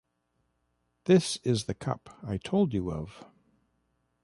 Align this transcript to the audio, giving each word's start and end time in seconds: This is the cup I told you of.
This 1.03 1.37
is 1.43 1.65
the 1.65 1.75
cup 1.75 2.09
I 2.23 2.37
told 2.37 2.73
you 2.73 2.91
of. 2.91 3.23